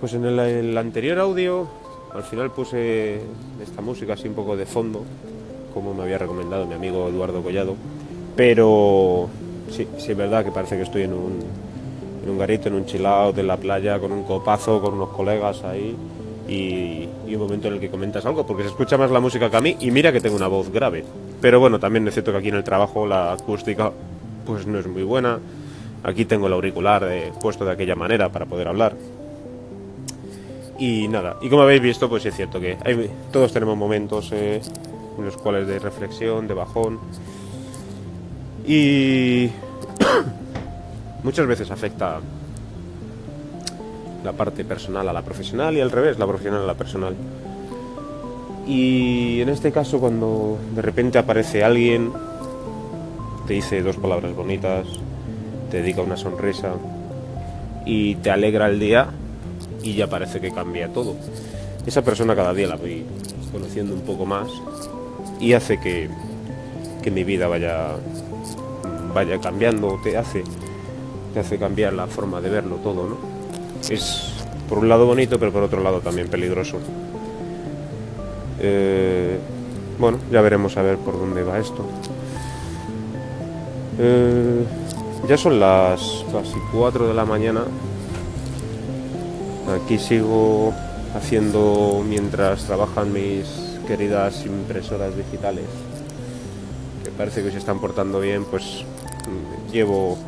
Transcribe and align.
Pues 0.00 0.14
en 0.14 0.24
el, 0.24 0.78
anterior 0.78 1.18
audio, 1.18 1.68
al 2.14 2.22
final 2.22 2.50
puse 2.50 3.20
esta 3.62 3.82
música 3.82 4.14
así 4.14 4.28
un 4.28 4.34
poco 4.34 4.56
de 4.56 4.64
fondo, 4.64 5.04
como 5.74 5.92
me 5.92 6.02
había 6.02 6.18
recomendado 6.18 6.66
mi 6.66 6.74
amigo 6.74 7.08
Eduardo 7.08 7.42
Collado. 7.42 7.76
Pero 8.34 9.28
sí, 9.70 9.86
sí 9.98 10.12
es 10.12 10.16
verdad 10.16 10.44
que 10.44 10.50
parece 10.50 10.76
que 10.76 10.82
estoy 10.82 11.02
en 11.02 11.12
un, 11.12 11.40
en 12.24 12.30
un 12.30 12.38
garito, 12.38 12.68
en 12.68 12.74
un 12.74 12.86
chilao 12.86 13.32
de 13.32 13.42
la 13.42 13.58
playa, 13.58 13.98
con 13.98 14.12
un 14.12 14.24
copazo, 14.24 14.80
con 14.80 14.94
unos 14.94 15.10
colegas 15.10 15.62
ahí. 15.64 15.94
Y, 16.48 17.08
y 17.28 17.34
un 17.34 17.42
momento 17.42 17.68
en 17.68 17.74
el 17.74 17.80
que 17.80 17.90
comentas 17.90 18.24
algo, 18.26 18.46
porque 18.46 18.62
se 18.62 18.70
escucha 18.70 18.96
más 18.96 19.10
la 19.10 19.20
música 19.20 19.50
que 19.50 19.56
a 19.56 19.60
mí, 19.60 19.76
y 19.80 19.90
mira 19.90 20.12
que 20.12 20.20
tengo 20.20 20.36
una 20.36 20.48
voz 20.48 20.70
grave. 20.70 21.04
Pero 21.40 21.60
bueno, 21.60 21.78
también 21.78 22.08
es 22.08 22.14
cierto 22.14 22.32
que 22.32 22.38
aquí 22.38 22.48
en 22.48 22.56
el 22.56 22.64
trabajo 22.64 23.06
la 23.06 23.32
acústica 23.32 23.92
pues 24.46 24.66
no 24.66 24.78
es 24.78 24.86
muy 24.86 25.02
buena. 25.02 25.38
Aquí 26.02 26.24
tengo 26.24 26.46
el 26.46 26.52
auricular 26.54 27.04
eh, 27.10 27.32
puesto 27.40 27.64
de 27.64 27.72
aquella 27.72 27.94
manera 27.94 28.30
para 28.30 28.46
poder 28.46 28.68
hablar. 28.68 28.96
Y 30.78 31.08
nada, 31.08 31.36
y 31.42 31.50
como 31.50 31.62
habéis 31.62 31.82
visto, 31.82 32.08
pues 32.08 32.24
es 32.24 32.34
cierto 32.34 32.58
que 32.58 32.78
todos 33.30 33.52
tenemos 33.52 33.76
momentos 33.76 34.30
eh, 34.32 34.62
en 35.18 35.24
los 35.24 35.36
cuales 35.36 35.66
de 35.66 35.78
reflexión, 35.78 36.48
de 36.48 36.54
bajón. 36.54 36.98
Y 38.66 39.50
muchas 41.22 41.46
veces 41.46 41.70
afecta 41.70 42.20
la 44.24 44.32
parte 44.32 44.64
personal 44.64 45.06
a 45.08 45.12
la 45.12 45.22
profesional 45.22 45.76
y 45.76 45.80
al 45.80 45.90
revés, 45.90 46.18
la 46.18 46.26
profesional 46.26 46.62
a 46.62 46.66
la 46.66 46.74
personal. 46.74 47.14
Y 48.66 49.40
en 49.42 49.50
este 49.50 49.72
caso, 49.72 50.00
cuando 50.00 50.58
de 50.74 50.80
repente 50.80 51.18
aparece 51.18 51.62
alguien, 51.62 52.10
te 53.46 53.54
dice 53.54 53.82
dos 53.82 53.96
palabras 53.96 54.34
bonitas, 54.34 54.86
te 55.70 55.78
dedica 55.78 56.02
una 56.02 56.16
sonrisa 56.16 56.72
y 57.86 58.16
te 58.16 58.30
alegra 58.30 58.66
el 58.66 58.78
día 58.78 59.08
y 59.82 59.94
ya 59.94 60.08
parece 60.08 60.40
que 60.40 60.50
cambia 60.50 60.88
todo. 60.88 61.14
Esa 61.86 62.02
persona 62.02 62.36
cada 62.36 62.52
día 62.52 62.66
la 62.66 62.76
voy 62.76 63.04
conociendo 63.52 63.94
un 63.94 64.02
poco 64.02 64.26
más 64.26 64.48
y 65.40 65.54
hace 65.54 65.80
que, 65.80 66.08
que 67.02 67.10
mi 67.10 67.24
vida 67.24 67.48
vaya, 67.48 67.96
vaya 69.14 69.40
cambiando, 69.40 69.98
te 70.02 70.16
hace, 70.16 70.44
te 71.32 71.40
hace 71.40 71.58
cambiar 71.58 71.94
la 71.94 72.06
forma 72.06 72.40
de 72.40 72.50
verlo 72.50 72.76
todo, 72.76 73.08
¿no? 73.08 73.16
Es 73.88 74.30
por 74.68 74.78
un 74.78 74.88
lado 74.88 75.06
bonito, 75.06 75.38
pero 75.38 75.52
por 75.52 75.62
otro 75.62 75.82
lado 75.82 76.00
también 76.00 76.28
peligroso. 76.28 76.78
Eh, 78.60 79.38
bueno, 79.98 80.18
ya 80.30 80.40
veremos 80.42 80.76
a 80.76 80.82
ver 80.82 80.98
por 80.98 81.18
dónde 81.18 81.42
va 81.42 81.58
esto. 81.58 81.84
Eh, 83.98 84.64
ya 85.30 85.36
son 85.36 85.60
las 85.60 86.24
casi 86.32 86.58
4 86.72 87.06
de 87.06 87.14
la 87.14 87.24
mañana. 87.24 87.62
Aquí 89.72 89.96
sigo 89.96 90.72
haciendo 91.14 92.02
mientras 92.04 92.64
trabajan 92.64 93.12
mis 93.12 93.78
queridas 93.86 94.44
impresoras 94.44 95.16
digitales. 95.16 95.66
Que 97.04 97.12
parece 97.12 97.44
que 97.44 97.52
se 97.52 97.58
están 97.58 97.78
portando 97.78 98.18
bien, 98.18 98.44
pues 98.44 98.84
mm, 99.28 99.70
llevo 99.70 100.18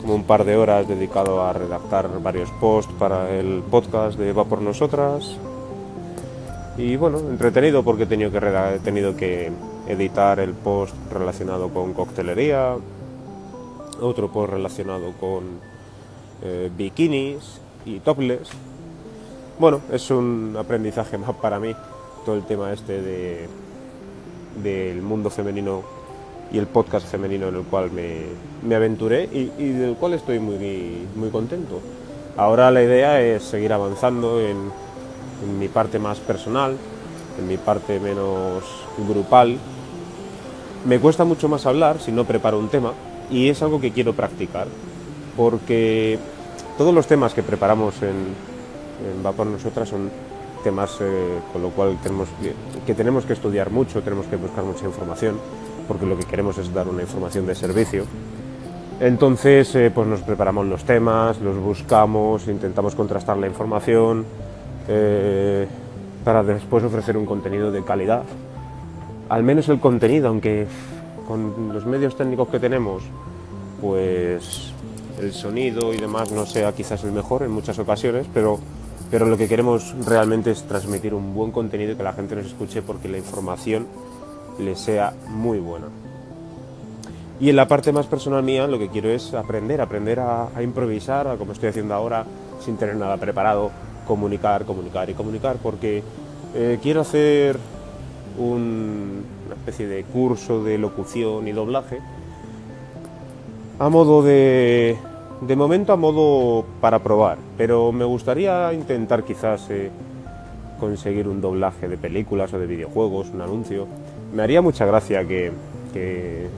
como 0.00 0.14
un 0.14 0.24
par 0.24 0.46
de 0.46 0.56
horas 0.56 0.88
dedicado 0.88 1.44
a 1.44 1.52
redactar 1.52 2.08
varios 2.22 2.48
posts 2.52 2.94
para 2.98 3.28
el 3.28 3.62
podcast 3.70 4.18
de 4.18 4.32
Va 4.32 4.46
por 4.46 4.62
Nosotras. 4.62 5.36
Y 6.78 6.96
bueno, 6.96 7.18
entretenido 7.18 7.82
porque 7.82 8.04
he 8.04 8.06
tenido 8.06 8.30
que, 8.30 8.38
he 8.38 8.78
tenido 8.78 9.14
que 9.14 9.52
editar 9.88 10.40
el 10.40 10.54
post 10.54 10.94
relacionado 11.12 11.68
con 11.68 11.92
coctelería, 11.92 12.76
otro 14.00 14.28
post 14.30 14.52
relacionado 14.52 15.12
con 15.20 15.44
eh, 16.42 16.70
bikinis 16.76 17.60
y 17.84 18.00
topless. 18.00 18.48
Bueno, 19.58 19.80
es 19.90 20.10
un 20.10 20.56
aprendizaje 20.58 21.18
más 21.18 21.34
para 21.36 21.58
mí, 21.58 21.74
todo 22.24 22.36
el 22.36 22.44
tema 22.44 22.72
este 22.72 23.02
de, 23.02 23.48
del 24.62 25.02
mundo 25.02 25.30
femenino 25.30 25.82
y 26.52 26.58
el 26.58 26.66
podcast 26.66 27.06
femenino 27.06 27.48
en 27.48 27.56
el 27.56 27.62
cual 27.62 27.90
me, 27.90 28.22
me 28.62 28.74
aventuré 28.74 29.24
y, 29.24 29.52
y 29.58 29.68
del 29.70 29.96
cual 29.96 30.14
estoy 30.14 30.38
muy, 30.38 31.06
muy 31.16 31.30
contento. 31.30 31.80
Ahora 32.36 32.70
la 32.70 32.82
idea 32.82 33.20
es 33.20 33.42
seguir 33.42 33.72
avanzando 33.72 34.40
en, 34.40 34.56
en 35.44 35.58
mi 35.58 35.68
parte 35.68 35.98
más 35.98 36.20
personal, 36.20 36.76
en 37.38 37.48
mi 37.48 37.56
parte 37.56 37.98
menos 37.98 38.62
grupal. 39.08 39.58
Me 40.86 41.00
cuesta 41.00 41.24
mucho 41.24 41.48
más 41.48 41.66
hablar 41.66 42.00
si 42.00 42.12
no 42.12 42.24
preparo 42.24 42.58
un 42.58 42.68
tema 42.68 42.92
y 43.30 43.48
es 43.48 43.62
algo 43.62 43.80
que 43.80 43.90
quiero 43.90 44.12
practicar 44.14 44.66
porque 45.36 46.18
todos 46.76 46.94
los 46.94 47.06
temas 47.06 47.34
que 47.34 47.42
preparamos 47.42 48.02
en, 48.02 48.08
en 48.08 49.24
Va 49.24 49.32
por 49.32 49.46
Nosotras 49.46 49.88
son 49.88 50.10
temas 50.64 50.96
eh, 51.00 51.38
con 51.52 51.62
lo 51.62 51.70
cual 51.70 51.96
tenemos 52.02 52.28
que, 52.40 52.52
que 52.84 52.94
tenemos 52.94 53.24
que 53.24 53.32
estudiar 53.32 53.70
mucho, 53.70 54.02
tenemos 54.02 54.26
que 54.26 54.36
buscar 54.36 54.64
mucha 54.64 54.84
información 54.84 55.36
porque 55.86 56.04
lo 56.06 56.18
que 56.18 56.24
queremos 56.24 56.58
es 56.58 56.72
dar 56.72 56.86
una 56.86 57.02
información 57.02 57.46
de 57.46 57.54
servicio. 57.54 58.04
Entonces, 59.00 59.74
eh, 59.74 59.90
pues 59.94 60.06
nos 60.06 60.20
preparamos 60.20 60.66
los 60.66 60.84
temas, 60.84 61.40
los 61.40 61.56
buscamos, 61.56 62.46
intentamos 62.48 62.94
contrastar 62.94 63.38
la 63.38 63.46
información 63.46 64.26
eh, 64.88 65.66
para 66.24 66.42
después 66.42 66.84
ofrecer 66.84 67.16
un 67.16 67.24
contenido 67.24 67.70
de 67.70 67.82
calidad. 67.84 68.24
Al 69.28 69.42
menos 69.44 69.68
el 69.68 69.78
contenido, 69.78 70.28
aunque 70.28 70.66
con 71.28 71.74
los 71.74 71.84
medios 71.84 72.16
técnicos 72.16 72.48
que 72.48 72.58
tenemos, 72.58 73.02
pues 73.82 74.72
el 75.20 75.34
sonido 75.34 75.92
y 75.92 75.98
demás 75.98 76.32
no 76.32 76.46
sea 76.46 76.72
quizás 76.72 77.04
el 77.04 77.12
mejor 77.12 77.42
en 77.42 77.50
muchas 77.50 77.78
ocasiones, 77.78 78.26
pero, 78.32 78.58
pero 79.10 79.26
lo 79.26 79.36
que 79.36 79.46
queremos 79.46 79.94
realmente 80.06 80.50
es 80.50 80.62
transmitir 80.62 81.12
un 81.12 81.34
buen 81.34 81.52
contenido 81.52 81.92
y 81.92 81.96
que 81.96 82.02
la 82.02 82.14
gente 82.14 82.34
nos 82.34 82.46
escuche 82.46 82.80
porque 82.80 83.08
la 83.08 83.18
información 83.18 83.86
le 84.58 84.74
sea 84.74 85.12
muy 85.28 85.58
buena. 85.58 85.86
Y 87.40 87.50
en 87.50 87.56
la 87.56 87.68
parte 87.68 87.92
más 87.92 88.06
personal 88.06 88.42
mía 88.42 88.66
lo 88.66 88.78
que 88.78 88.88
quiero 88.88 89.10
es 89.10 89.34
aprender, 89.34 89.82
aprender 89.82 90.20
a, 90.20 90.48
improvisar, 90.62 91.36
como 91.36 91.52
estoy 91.52 91.68
haciendo 91.68 91.94
ahora, 91.94 92.24
sin 92.64 92.78
tener 92.78 92.96
nada 92.96 93.18
preparado, 93.18 93.70
comunicar, 94.06 94.64
comunicar 94.64 95.10
y 95.10 95.14
comunicar, 95.14 95.56
porque 95.62 96.02
eh, 96.54 96.78
quiero 96.82 97.02
hacer 97.02 97.58
un- 98.38 99.37
una 99.48 99.56
especie 99.56 99.88
de 99.88 100.04
curso 100.04 100.62
de 100.62 100.78
locución 100.78 101.48
y 101.48 101.52
doblaje 101.52 102.00
a 103.78 103.88
modo 103.88 104.22
de... 104.22 104.96
De 105.40 105.54
momento 105.54 105.92
a 105.92 105.96
modo 105.96 106.64
para 106.80 106.98
probar, 106.98 107.38
pero 107.56 107.92
me 107.92 108.04
gustaría 108.04 108.72
intentar 108.74 109.22
quizás 109.22 109.70
eh, 109.70 109.88
conseguir 110.80 111.28
un 111.28 111.40
doblaje 111.40 111.86
de 111.86 111.96
películas 111.96 112.52
o 112.54 112.58
de 112.58 112.66
videojuegos, 112.66 113.28
un 113.32 113.42
anuncio. 113.42 113.86
Me 114.34 114.42
haría 114.42 114.60
mucha 114.62 114.84
gracia 114.84 115.24
que, 115.28 115.52
que, 115.92 116.48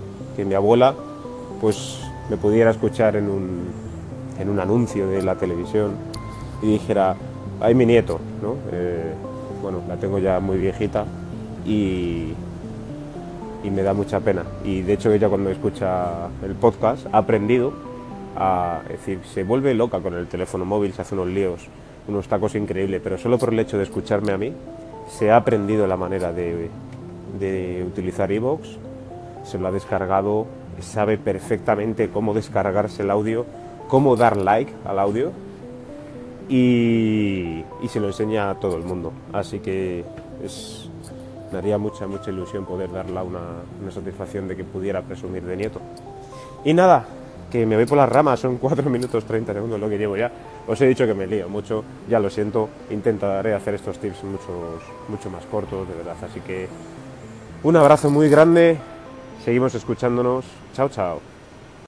mi 0.47 0.55
abuela 0.55 0.95
pues 1.61 2.01
me 2.31 2.39
pudiera 2.39 2.71
escuchar 2.71 3.17
en 3.17 3.29
un, 3.29 3.69
en 4.39 4.49
un 4.49 4.59
anuncio 4.59 5.07
de 5.07 5.23
la 5.23 5.35
televisión 5.35 5.91
y 6.63 6.69
dijera, 6.69 7.17
hay 7.61 7.75
mi 7.75 7.85
nieto, 7.85 8.19
¿no? 8.41 8.55
Eh, 8.73 9.13
bueno, 9.61 9.83
la 9.87 9.99
tengo 9.99 10.19
ya 10.19 10.41
muy 10.41 10.57
viejita 10.57 11.05
y, 11.67 12.33
y 13.63 13.71
me 13.71 13.83
da 13.83 13.93
mucha 13.95 14.21
pena. 14.21 14.45
Y 14.65 14.83
de 14.83 14.95
hecho 14.95 15.13
ella 15.13 15.29
cuando 15.29 15.51
escucha 15.51 16.29
el 16.45 16.55
podcast 16.55 17.07
ha 17.13 17.19
aprendido 17.19 17.73
a 18.37 18.83
es 18.85 18.99
decir, 18.99 19.21
se 19.25 19.45
vuelve 19.45 19.75
loca 19.75 20.01
con 20.01 20.15
el 20.15 20.27
teléfono 20.27 20.65
móvil, 20.65 20.93
se 20.93 21.03
hace 21.03 21.15
unos 21.15 21.29
líos, 21.29 21.67
unos 22.09 22.29
tacos 22.29 22.55
increíbles, 22.55 23.01
pero 23.03 23.19
solo 23.19 23.39
por 23.39 23.53
el 23.53 23.59
hecho 23.59 23.77
de 23.77 23.85
escucharme 23.85 24.33
a 24.33 24.39
mí, 24.39 24.53
se 25.09 25.31
ha 25.31 25.37
aprendido 25.37 25.87
la 25.87 25.97
manera 25.97 26.33
de, 26.33 26.71
de 27.39 27.85
utilizar 27.87 28.31
iVoox, 28.31 28.69
se 29.45 29.59
lo 29.59 29.69
ha 29.69 29.73
descargado, 29.73 30.47
sabe 30.81 31.19
perfectamente 31.19 32.09
cómo 32.09 32.35
descargarse 32.35 33.03
el 33.03 33.11
audio, 33.11 33.47
cómo 33.89 34.17
dar 34.17 34.37
like 34.37 34.73
al 34.85 34.99
audio 34.99 35.33
y, 36.49 37.65
y 37.83 37.89
se 37.89 38.01
lo 38.01 38.09
enseña 38.09 38.51
a 38.51 38.55
todo 38.55 38.77
el 38.77 38.85
mundo. 38.85 39.13
Así 39.33 39.59
que 39.61 40.05
es, 40.45 40.89
me 41.53 41.79
mucha, 41.79 42.07
mucha 42.07 42.31
ilusión 42.31 42.65
poder 42.65 42.91
darle 42.91 43.21
una, 43.23 43.41
una 43.81 43.91
satisfacción 43.91 44.49
de 44.49 44.57
que 44.57 44.65
pudiera 44.65 45.03
presumir 45.03 45.43
de 45.43 45.57
nieto. 45.57 45.81
Y 46.65 46.75
nada, 46.75 47.07
que 47.51 47.67
me 47.67 47.77
voy 47.77 47.87
por 47.87 47.99
las 47.99 48.09
ramas, 48.09 48.41
son 48.41 48.57
4 48.57 48.89
minutos 48.89 49.25
30 49.25 49.53
segundos 49.53 49.81
lo 49.81 49.89
que 49.89 49.99
llevo 49.99 50.17
ya. 50.17 50.31
Os 50.67 50.81
he 50.81 50.87
dicho 50.87 51.07
que 51.07 51.15
me 51.15 51.27
lío 51.27 51.49
mucho, 51.49 51.85
ya 52.09 52.21
lo 52.21 52.31
siento, 52.31 52.69
intentaré 52.91 53.55
hacer 53.55 53.75
estos 53.75 53.99
tips 53.99 54.23
muchos, 54.25 54.83
mucho 55.09 55.31
más 55.31 55.45
cortos, 55.47 55.89
de 55.89 55.95
verdad. 55.95 56.17
Así 56.23 56.41
que 56.41 56.69
un 57.63 57.77
abrazo 57.77 58.11
muy 58.11 58.29
grande, 58.29 58.79
seguimos 59.45 59.75
escuchándonos, 59.75 60.45
chao 60.75 60.89
chao. 60.89 61.30